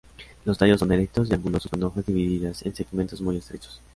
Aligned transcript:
Los 0.45 0.57
tallos 0.57 0.79
son 0.79 0.91
erectos 0.91 1.29
y 1.29 1.33
angulosos 1.35 1.69
con 1.69 1.83
hojas 1.83 2.03
divididas 2.07 2.65
en 2.65 2.73
segmentos 2.73 3.21
muy 3.21 3.37
estrechos. 3.37 3.83